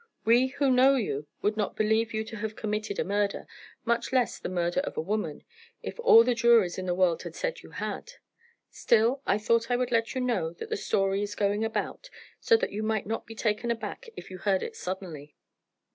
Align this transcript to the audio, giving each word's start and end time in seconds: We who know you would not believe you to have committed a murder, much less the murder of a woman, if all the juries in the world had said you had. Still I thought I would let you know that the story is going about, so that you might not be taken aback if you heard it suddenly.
We 0.25 0.47
who 0.47 0.71
know 0.71 0.95
you 0.95 1.27
would 1.43 1.55
not 1.57 1.75
believe 1.75 2.11
you 2.11 2.23
to 2.23 2.37
have 2.37 2.55
committed 2.55 2.97
a 2.97 3.03
murder, 3.03 3.45
much 3.85 4.11
less 4.11 4.39
the 4.39 4.49
murder 4.49 4.79
of 4.79 4.97
a 4.97 4.99
woman, 5.01 5.43
if 5.83 5.99
all 5.99 6.23
the 6.23 6.33
juries 6.33 6.79
in 6.79 6.87
the 6.87 6.95
world 6.95 7.21
had 7.21 7.35
said 7.35 7.61
you 7.61 7.69
had. 7.69 8.13
Still 8.71 9.21
I 9.27 9.37
thought 9.37 9.69
I 9.69 9.75
would 9.77 9.91
let 9.91 10.15
you 10.15 10.19
know 10.21 10.53
that 10.53 10.71
the 10.71 10.75
story 10.75 11.21
is 11.21 11.35
going 11.35 11.63
about, 11.63 12.09
so 12.39 12.57
that 12.57 12.71
you 12.71 12.81
might 12.81 13.05
not 13.05 13.27
be 13.27 13.35
taken 13.35 13.69
aback 13.69 14.09
if 14.17 14.31
you 14.31 14.39
heard 14.39 14.63
it 14.63 14.75
suddenly. 14.75 15.35